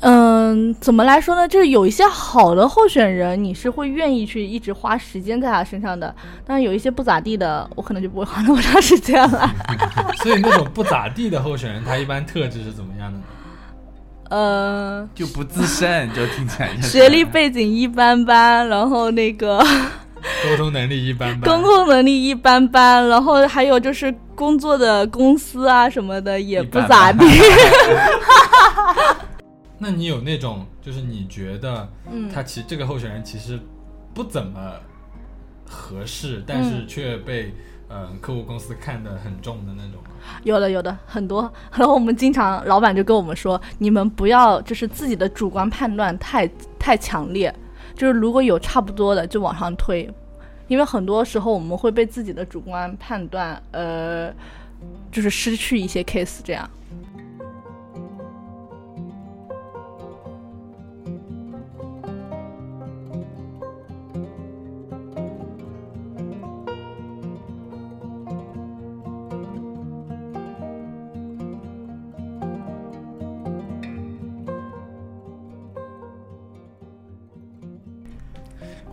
[0.00, 1.48] 嗯，怎么来说呢？
[1.48, 6.14] 就是有一些好的候选人，你是会愿意去一直花时间在他身上的。
[6.46, 9.50] 但是有一些不咋地的，我可能就不会花那么长时间了。
[10.22, 13.24] 所以那种不咋地的候选人，他一般特质是怎么样的呢？
[14.28, 21.48] 呃，就不自身，就听起来学历背景一般般，然后那个沟通能力一般般。
[21.48, 27.24] 沟通能力一般般，然后还有就是工作的公司啊什么的也不咋地。
[29.78, 33.60] 那你有那种就是你觉得嗯他其这个候选人其实
[34.14, 34.72] 不怎么
[35.66, 37.54] 合适，但是嗯却被
[37.88, 40.10] 嗯、呃客户公司看得很重的那种吗？
[40.44, 47.54] 有的有的很多， 然后我们经常老板就跟我们说，你们不要就是自己的主观判断太太强烈，
[47.94, 50.08] 就是如果有差不多的就往上推，
[50.68, 54.32] 因为很多时候我们会被自己的主观判断呃，
[55.12, 56.68] 就是失去一些 case 这样。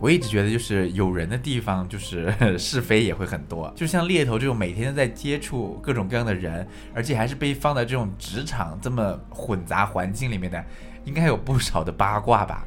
[0.04, 3.72] 我一直觉得，就是有人的地方，就是 是非也会很多。
[3.74, 10.62] 就像猎头这种每天都在接触各种各样的人，而且还是被放在这种职场这么混杂环境里面的，
[11.06, 12.66] 应该有不少的八卦吧？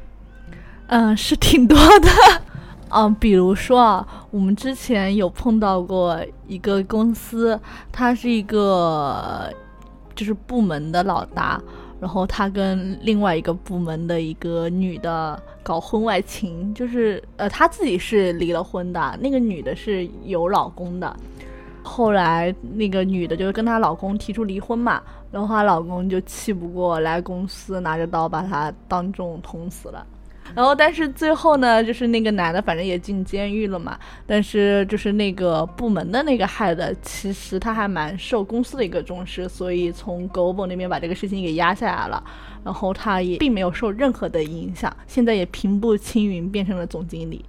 [0.88, 2.08] 嗯，是挺多的。
[2.88, 7.60] 嗯，比如说啊，我们之前有碰到过一个公司，
[7.92, 9.48] 他是一个
[10.16, 11.62] 就是部门的老大，
[12.00, 21.16] 然后他跟另外一个部门的一个女的搞婚外情，就是呃他自己是离了婚的，那个女的是有老公的。
[21.82, 25.00] 后来那个女的就是跟她老公提出离婚嘛，
[25.32, 30.06] 然后她老公就气不过来公司拿着刀把她当众捅死了。
[30.54, 33.98] 然后，但是最后呢，就是那个男的，反正也进监狱了嘛。
[34.26, 42.22] 但是就是那个部门的那个害的，其实他还蛮受公司的一个重视，所以从 Global 那边把这个事情给压下来了。
[42.64, 47.44] 然后他也并没有受任何的影响，现在也平步青云，变成了总经理。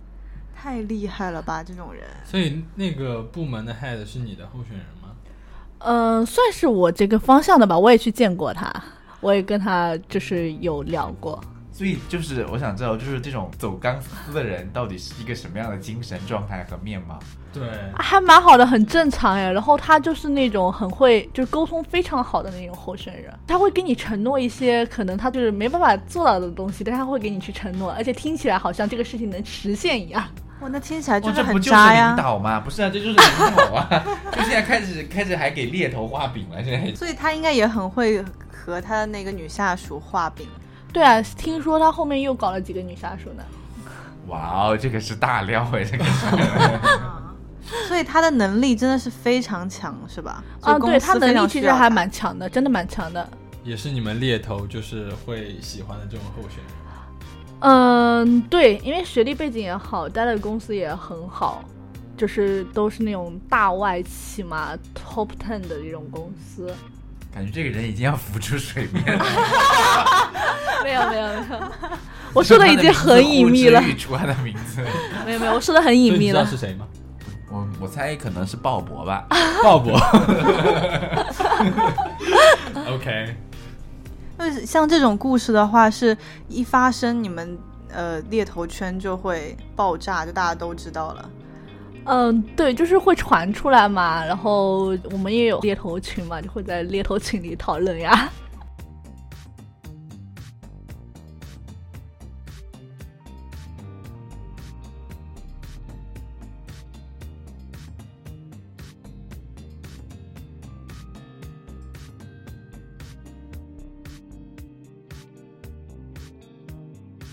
[0.56, 2.04] 太厉害了吧，这种人。
[2.24, 5.10] 所以那个部门的 head 是你的候选人吗？
[5.80, 7.80] 嗯、算是我这个方向的吧。
[7.80, 8.72] 我也去见过他，
[9.22, 11.42] 我也跟他就是有聊过。
[11.80, 17.18] 所以就是我想知道，就是这种走钢丝的人到底是一个什么样的精神状态和面貌？
[17.54, 17.64] 对，
[17.96, 19.50] 还蛮好的，很正常哎。
[19.50, 30.22] 然后他就是那种很会，就是沟通非常好的那种候选人，他会给你承诺一些可能他就是没办法做到的东西，但他会给你去承诺，而且听起来好像这个事情能实现一样。
[30.60, 32.18] 哇，那听起来就，是很这不就是渣呀领。
[32.18, 32.60] 导吗？
[32.60, 33.88] 不是啊，这就是领导啊！
[34.36, 40.46] 就现在开始开始还给猎头画饼了，现在所以他应该也很会和他的那个女下属画饼。
[40.92, 43.44] 对啊，听说他后面又搞了几个女杀手呢。
[44.28, 46.26] 哇哦，这个是大料哎，这个是。
[47.88, 50.44] 所以他的能力真的是非常强，是吧？
[50.62, 53.28] 啊，对他能力其实还蛮强的，真的蛮强的。
[53.64, 56.74] 也是你们猎头就是会喜欢的这种候选人。
[57.60, 61.64] 嗯，对，因为学历背景也好，待的公司也很好，
[62.18, 66.74] 就是都是那种大外企嘛，top ten 的这种公司。
[67.40, 69.26] 感觉这个人已经要浮出水面了。
[70.84, 71.72] 没有没有没有，
[72.36, 73.88] 我说的已经很隐秘了呼。
[73.98, 74.82] 出他的名字，
[75.26, 76.52] 没有没有，我说的很隐秘了知道。
[76.52, 76.86] 是谁吗？
[77.50, 79.26] 我我猜可能是鲍勃吧。
[79.64, 79.94] 鲍勃。
[82.94, 83.34] OK，
[84.38, 86.18] 就是像这种故事的话，是
[86.50, 87.58] 一发生你们
[87.90, 91.30] 呃猎头圈就会爆炸，就大家都知道了。
[92.12, 98.28] 嗯，对，就是会传出来嘛，然后我们也有猎头群嘛，就会在猎头群里讨论呀。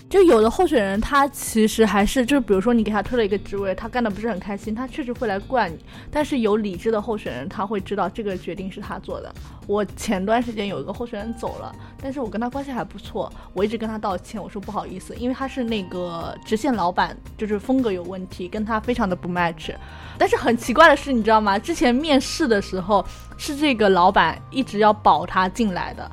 [0.09, 5.77] 就有的候选人，他其实还是就是，比如说你给他推了一个职位，他干的不是很开心，他确实会来怪你。
[6.09, 9.33] 但是有理智的候选人，他会知道这个决定是他做的，
[9.67, 19.75] 我前段时间有一个候选人走了，但是我跟他关系还不错，我一直跟他道歉，我说不好意思，因为他是那个直线老板，就是风格有问题，跟他非常的不 match。
[20.17, 21.59] 但是很奇怪的是，你知道吗？
[21.59, 23.05] 之前面试的时候
[23.37, 26.09] 是这个老板一直要保他进来的，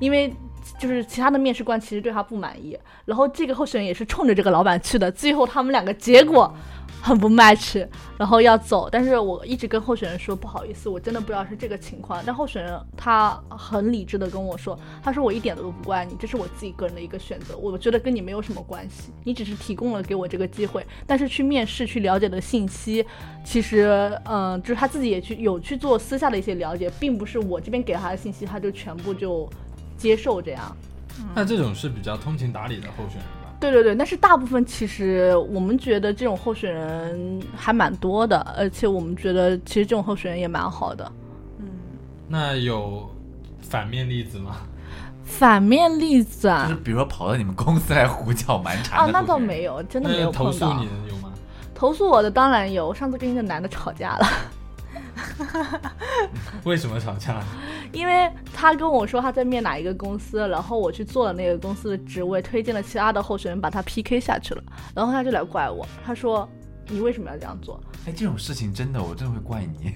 [0.00, 0.34] 因为
[0.78, 6.54] 就是其他的面试官其实对他不满意，然后这个候选人也是冲着这个老板去的，最后他们两个结果
[7.02, 8.88] 很不 match，然后要走。
[8.90, 12.22] 但是我一直跟候选人说不好意思，我真的不知道是这个情况。
[12.24, 20.86] 但候选人他很理智的跟我说，他说我一点都不怪你，这是我自己个人的一个选择，我觉得跟你没有什么关系，你只是提供了给我这个机会。
[21.06, 23.04] 但是去面试去了解的信息，
[23.44, 29.48] 其实嗯、就是他自己也去有去做私下的一些了解，并不是我这边给他的信息他就全部就
[29.98, 30.74] 接受这样。
[31.34, 33.52] 那这种是比较通情达理的候选人吧？
[33.60, 41.12] 对对对，但是大部分其实我们觉得这种候选人还蛮多的，而且我们觉得其实这种候选人也蛮好的。
[41.58, 41.66] 嗯
[42.28, 43.10] 那有
[43.60, 44.58] 反面例子吗？
[45.24, 50.86] 反面例子啊就是啊，比如说跑到你们公司来胡搅蛮缠啊那倒没有，真的没有投碰到诉你。
[50.86, 51.32] 的有吗？
[51.74, 54.26] 投诉我的当然有，我上次跟一个男的吵架了，
[56.64, 57.42] 为什么吵架？
[57.92, 64.62] 因为他跟我说他在面哪一个公司，然后我去做了那个公司的职位，推荐了其他的候选人把他 PK 下去了，
[64.94, 66.48] 然后他就来怪我，他说
[66.88, 67.80] 你为什么要这样做？
[68.06, 69.90] 哎，这种事情真的，我真的会怪你。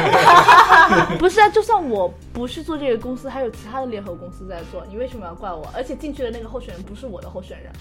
[1.18, 5.68] 不是啊，就算我不是做这个公司，还有其他的联合公司在做，你为什么要怪我？
[5.74, 7.72] 而且进去的那个候选人不是我的候选人，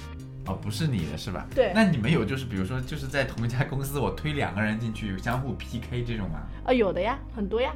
[0.48, 1.46] 哦，不是你的是吧？
[1.54, 6.42] 对那你们有就是比如说就是在同一家公司，我推两个人进去相互 PK 这种吗？
[6.66, 7.72] 啊，有的呀，很多呀，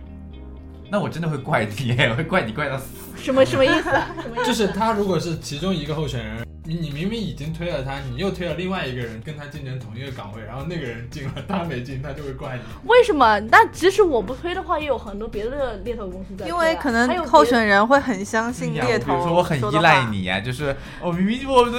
[0.91, 2.85] 那我真的会怪你，我会怪你怪到死。
[3.15, 3.89] 什么什么意思？
[3.91, 4.45] 什么意思？
[4.47, 12.61] 就是他如果是其中一个候选人，你你明明已经推了他，你又推了另外一个人跟他竞争同一个岗位，然后那个人进了，他没进，他就会怪你。
[12.89, 13.39] 为什么？
[13.51, 19.05] 那即使我不推的话，也有很多别的猎头公司在啊、因为可能候选人会很相信猎头。
[19.05, 20.05] 比如说我很依赖。
[20.05, 21.77] 你呀、就是我明明我都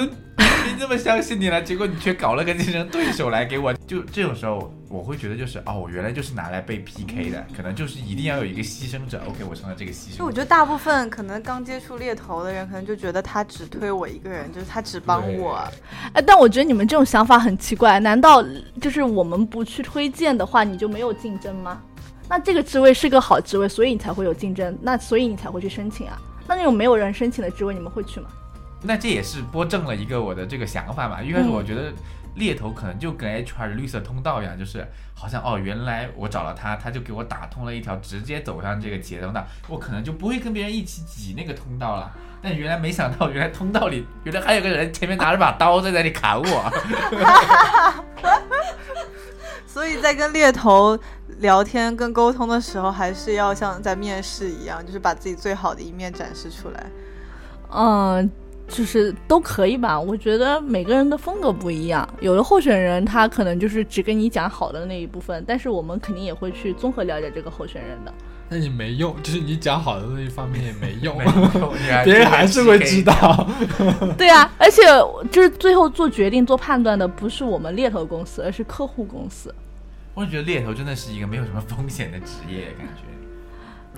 [0.79, 9.21] 这么相信你了，结果你却搞了个竞争对手来给我，就这种时候我会觉得就是哦，我原来就是拿来被 PK 的，可能就是一定要有一个牺牲者。
[9.27, 10.17] OK，我成了这个牺牲者。
[10.17, 15.67] 就我觉得大部分可能刚接触猎头的人，可能就觉得他只推我一个人，就是他只帮我。
[16.13, 18.43] 哎，但我觉得你们这种想法很奇怪，难道
[18.81, 21.81] 就是我们不去推荐的话，你就没有竞争吗？
[22.29, 26.17] 那这个职位是个好职位，所以你才会有竞争，那所以你才会去申请啊。
[26.47, 28.27] 那那种没有人申请的职位，你们会去吗？
[28.83, 31.21] 那这也是波正了一个我的这个想法嘛。
[31.21, 31.91] 一开始嗯我觉得
[32.35, 42.11] 猎头可能就跟 HR 的绿色通道一样，就是好像哦，原来我找了他，他就给我打通了一条直接走上这个企业通道，我可能就不会跟别人一起挤那个通道了。
[42.41, 46.71] 但原来没想到，原来通道里原来还有个人前面拿着把刀在那里砍我。
[49.67, 50.97] 所以在跟猎头
[51.39, 56.85] 聊天、跟沟通的时候，还是要像在面试一样，就是把自己最好的一面展示出来。
[57.69, 58.29] 嗯，
[58.71, 59.99] 就是都可以吧。
[59.99, 68.13] 我觉得每个人的风格不一样，有的候选人他可能就是只跟你讲好的那一部分，但是我们肯定也会去综合了解这个候选人的。
[68.49, 71.17] 那你没用，就是你讲好的那一方面也没用，
[72.03, 73.01] 别别人还是会知。
[73.03, 73.47] 道。
[74.17, 74.81] 对啊，而且
[75.31, 79.53] 就是最后做决定、做判断的不是我们猎头公司，而是客户公司。
[80.13, 83.03] 我觉得猎头真的是一个没有什么风险的职业，感觉。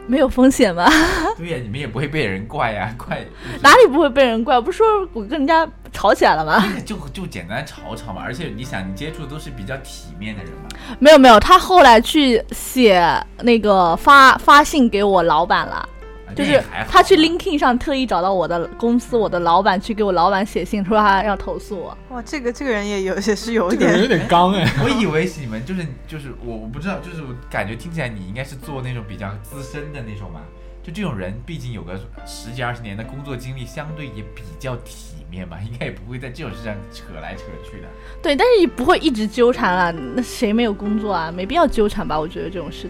[0.07, 0.85] 没有风险吗？
[1.37, 3.25] 对呀、你们也不会被人怪呀、 怪
[3.61, 4.59] 哪里不会被人怪？
[4.59, 6.63] 不是说我跟人家吵起来了吗？
[6.85, 8.21] 就就简单吵吵嘛。
[8.23, 10.69] 而且你想，你接触的都是比较体面的人嘛。
[10.99, 13.01] 没有没有，他后来去写
[13.41, 15.87] 那个发发信给我老板了。
[16.27, 21.97] 啊就是那也还好他去 LinkedIn 上特意找到我的公司，我的老板去给我老板写信，说他要投诉我。
[22.09, 30.41] 哇，这个这个人也有也是有一这个人有点，刚哎，我以为你们就是就是我我不知道，就是我感觉听起来你应该是做那种比较资深的那种嘛。
[30.85, 37.87] 就这种人，毕竟有个十几二十年的工作经历，相对也比较体面嘛，应该也不会在这种事上扯来扯去的。
[38.21, 39.97] 对，但是也不会一直纠缠了。
[40.13, 41.31] 那谁没有工作啊？
[41.31, 42.19] 没必要纠缠吧？
[42.19, 42.89] 我觉得这种事。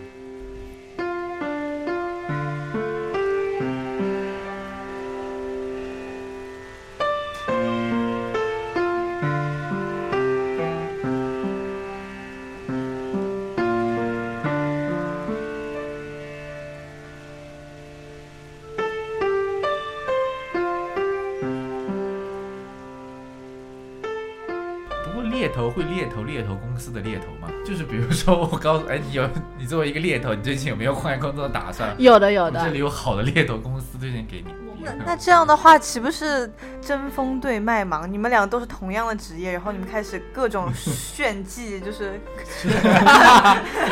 [28.23, 31.93] 说我告诉哎，你有你作为一个猎头，你最近有没有换工作的打算？
[31.97, 34.62] 有的有的这里有好的猎头公司推荐给你。
[35.05, 38.11] 那这样的话，岂不是针锋对麦芒？
[38.11, 42.19] 你们俩都是同样的职业，然后你们开始各种炫技，就是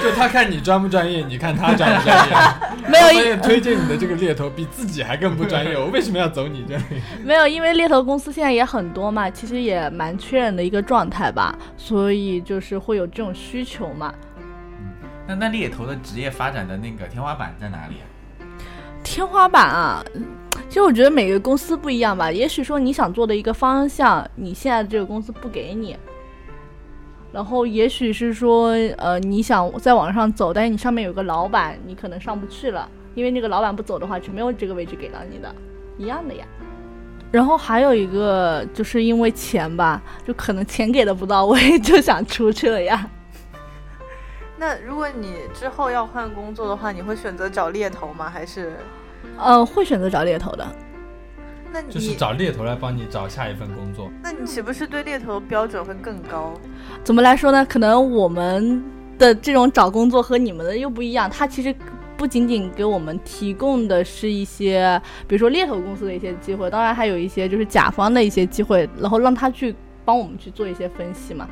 [0.04, 2.36] 就他看你专不专业，你看他专不专业。
[2.90, 7.02] 没有推荐你的这个猎头比自己还更不专业， 我为什么要走你这里？
[7.24, 14.14] 没有，因为猎头公司现在也很多嘛，其实也蛮缺人的一个状态吧，所以就是会有这种需求嘛。
[15.28, 18.06] 那那猎头的职业发展的那个天花板在哪里啊？
[19.04, 20.04] 天花板啊，
[20.72, 22.32] 其实我觉得每个公司不一样吧。
[22.32, 25.98] 也许说你想做的一个方向，你现在这个公司不给你，
[27.34, 35.54] 然后也许是说，呃，你想再往上走，但是你上面有个老板，你可能上不去了，因为那个老板不走的话，就没有这个位置给到你的，
[35.98, 36.46] 一样的呀。
[37.34, 43.10] 然后还有一个就是因为钱吧，就可能钱给的不到位，就想出去了呀。
[44.58, 48.30] 那如果你之后要换工作的话，你会选择找猎头吗？
[48.30, 48.78] 还是
[49.38, 50.68] 嗯，会选择找猎头的。
[51.74, 54.10] 那你就是找猎头来帮你找下一份工作。
[54.22, 56.54] 那你岂不是对猎头标准会更高？
[57.04, 57.66] 怎么来说呢？
[57.66, 58.84] 可能我们
[59.18, 61.74] 的这种找工作和你们的又不一样，它其实
[62.18, 69.74] 不仅仅给我们提供的是一些，比如说猎头公司的一些机会，当然还有一些就是甲方的一些机会，然后让他去
[70.04, 71.48] 帮我们去做一些分析嘛。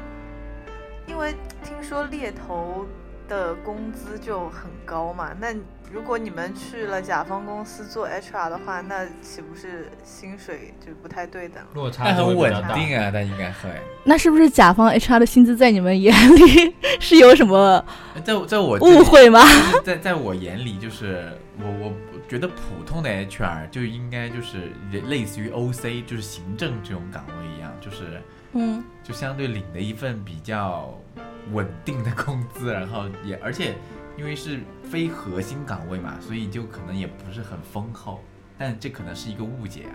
[1.08, 2.86] 因为听说猎头
[3.28, 5.30] 的工资就很高嘛。
[5.40, 5.54] 那
[5.92, 11.64] 如果你们去了甲方公司做 HR 的话，那岂不是薪水就不太对等？
[11.74, 12.54] 落差但很稳。
[12.76, 13.70] 定啊，但应该会。
[14.04, 17.84] 那是不是甲方 HR 的薪资在你们眼里是有什么
[18.24, 19.42] 在在我误会吗？
[19.84, 21.94] 在在我眼里，就是我我
[22.28, 24.72] 觉得普通的 HR 就应该就是
[25.08, 28.22] 类似于 OC，就是行政这种岗位一样，就是
[28.54, 30.96] 嗯，就相对领的一份比较
[31.52, 33.74] 稳定的工资，然后也而且
[34.20, 38.20] 因为是非核心岗位嘛，所以就可能也不是很丰厚，
[38.58, 39.86] 但这可能是一个误解。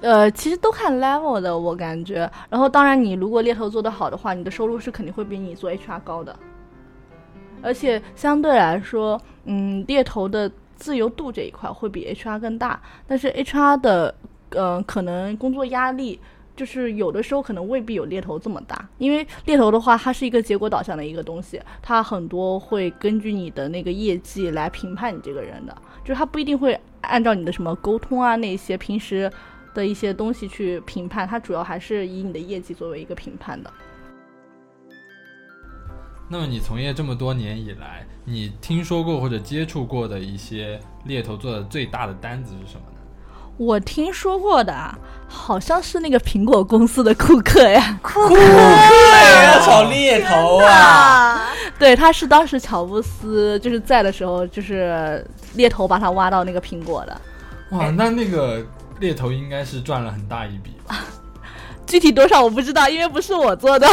[0.00, 2.28] 呃，其实都看 level 的，我感觉。
[2.50, 6.36] 然后当然，你如果猎头做得好的话，你的收入是肯定会比你做 HR 高的。
[7.62, 14.12] 而且相对来说，嗯，猎头的自由度这一块会比 HR 更大，但是 HR 的，
[14.50, 16.20] 呃，可能工作压力
[16.58, 29.30] 就是有的时候可能未必有猎头这么大，因为猎头的话，它是一个结果导向的一个东西，它很多会根据你的那个业绩来评判你这个人的，就是它不一定会按照你的什么沟通啊那些平时
[29.72, 33.72] 的一些东西去评判，它主要还是以你的业绩作为一个评判的。
[36.28, 42.97] 那么你从业这么多年以来，你听说过或者接触过的一些猎头做的最大的单子是什么呢？
[43.58, 44.96] 我听说过的啊，
[45.26, 47.98] 好像是那个苹果公司的库克呀。
[48.28, 50.70] 对，要炒猎头啊！
[50.72, 51.48] 啊，
[51.78, 57.20] 对，他是当时乔布斯就是在的时候，就是猎头把他挖到那个苹果的，
[57.70, 58.64] 哇，那那个
[59.00, 60.96] 猎头应该是赚了很大一笔吧？
[61.84, 63.88] 具体多少我不知道，因为不是我做的。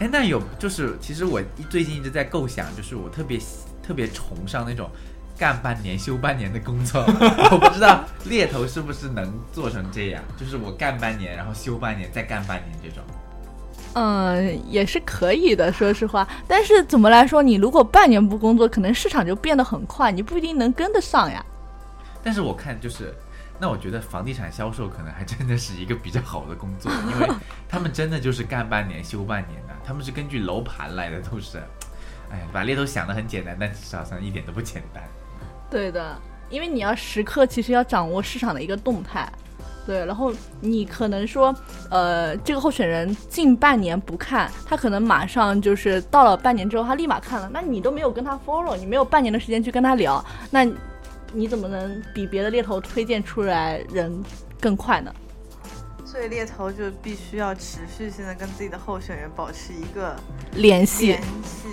[0.00, 1.40] 哎，那有就是，其实我
[1.70, 3.38] 最近一直在构想，就是我特别
[3.82, 4.90] 特别崇尚那种
[5.38, 7.02] 干半年休半年的工作。
[7.50, 13.04] 我不知道猎头是不是能做成这样，就是我干半年，然后休半年，再干半年这种。
[13.96, 16.26] 嗯，也是可以的，说实话。
[16.48, 21.44] 但是怎么来说，你如果半年不工作，可能市场就变得很快，你不一定能跟得上呀。
[22.20, 23.14] 但是我看就是，
[23.58, 27.28] 那我觉得房地产销售可能还真的是一个比较好的工作， 因为
[27.68, 31.58] 他们真的就是干半年休半年的，他们是根据楼盘来的，都是。
[32.30, 35.04] 哎，把猎头想的很简单，但其实好像一点都不简单。
[35.70, 36.16] 对的，
[36.50, 39.30] 因为你要时刻其实要掌握市场的一个动态。
[39.86, 41.54] 对，然后你可能说，
[41.90, 50.64] 呃，这个候选人近半年不看，他可能马上就是到了半年之后，他立马看了，那你都没有跟他 follow，你没有半年的时间去跟他聊，那
[51.34, 54.22] 你怎么能比别的猎头推荐出来人
[54.60, 55.12] 更快呢？
[56.06, 60.14] 所以猎头就必须要持续性的跟自己的候选人保持一个
[60.52, 61.68] 联系联系。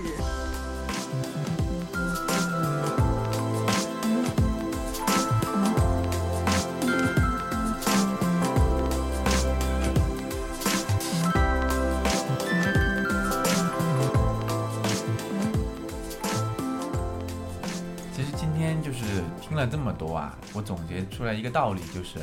[18.22, 22.20] 其实今天就是听了这么多啊，我总结出来一个道理，就是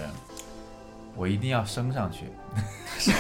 [1.17, 2.27] 我一定要升上去，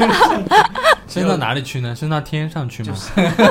[1.08, 1.92] 升到哪里去呢？
[1.96, 2.96] 升到天上去吗？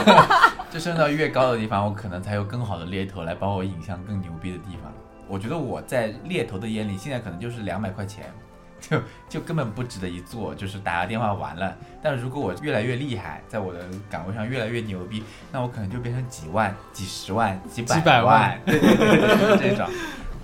[0.72, 4.94] 就升到越高的地方，我可能才有更好的猎头来把我引向更牛逼的地方。
[5.28, 8.32] 我觉得我在猎头的眼里，现在可能就是两百块钱，
[8.80, 11.76] 就就根本不值得一做，就是打个电话完了。
[12.02, 19.90] 但如果我越来越厉害，在我的岗位上越来越牛逼，那我可能就变成几万、几十万、几百万对对对对，就是这种。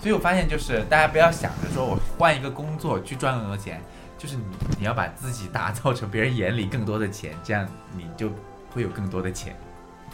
[0.01, 3.81] 所以我发现，就是大家不要想着说我换一个工作去赚更多钱，
[4.17, 4.43] 就是你
[4.79, 7.65] 你要把自己打造成别人眼里更多的钱，这样
[7.95, 8.29] 你就
[8.71, 9.55] 会有更多的钱。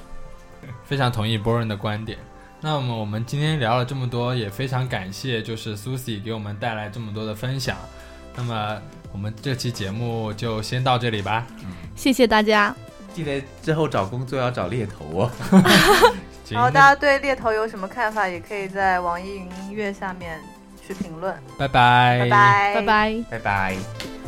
[0.86, 2.20] 非常同意波润的观点。
[2.62, 7.78] 那么我们今天聊了这么多，也非常感谢就是 Susie 给我们带来这么多的分享。
[8.36, 11.46] 那么我们这期节目就先到这里吧。
[11.96, 12.76] 谢谢大家。
[13.14, 15.32] 记得之后找工作要找猎头哦。
[16.46, 20.40] 行然后大家对猎头有什么看法，也可以在网易云音乐下面
[20.86, 21.36] 去评论。
[21.58, 23.24] 拜拜，拜拜，拜拜。
[23.32, 24.19] 拜拜。